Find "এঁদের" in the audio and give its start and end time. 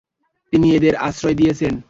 0.75-0.93